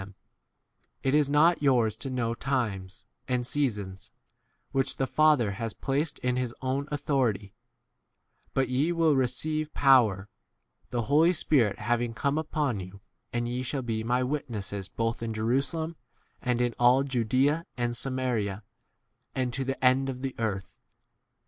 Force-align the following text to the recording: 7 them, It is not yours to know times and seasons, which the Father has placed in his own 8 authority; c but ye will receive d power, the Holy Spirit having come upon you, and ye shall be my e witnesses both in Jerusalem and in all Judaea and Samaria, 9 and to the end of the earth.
7 0.01 0.07
them, 0.09 0.15
It 1.03 1.13
is 1.13 1.29
not 1.29 1.61
yours 1.61 1.95
to 1.97 2.09
know 2.09 2.33
times 2.33 3.03
and 3.27 3.45
seasons, 3.45 4.11
which 4.71 4.97
the 4.97 5.05
Father 5.05 5.51
has 5.51 5.75
placed 5.75 6.17
in 6.17 6.37
his 6.37 6.55
own 6.59 6.85
8 6.91 6.93
authority; 6.93 7.39
c 7.49 7.53
but 8.55 8.67
ye 8.67 8.91
will 8.91 9.15
receive 9.15 9.67
d 9.67 9.71
power, 9.75 10.27
the 10.89 11.03
Holy 11.03 11.33
Spirit 11.33 11.77
having 11.77 12.15
come 12.15 12.39
upon 12.39 12.79
you, 12.79 13.01
and 13.31 13.47
ye 13.47 13.61
shall 13.61 13.83
be 13.83 14.03
my 14.03 14.21
e 14.21 14.23
witnesses 14.23 14.89
both 14.89 15.21
in 15.21 15.35
Jerusalem 15.35 15.95
and 16.41 16.61
in 16.61 16.73
all 16.79 17.03
Judaea 17.03 17.67
and 17.77 17.95
Samaria, 17.95 18.63
9 19.35 19.43
and 19.43 19.53
to 19.53 19.63
the 19.63 19.85
end 19.85 20.09
of 20.09 20.23
the 20.23 20.33
earth. 20.39 20.79